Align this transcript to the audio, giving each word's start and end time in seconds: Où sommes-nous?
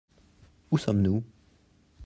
Où 0.71 0.79
sommes-nous? 0.79 1.23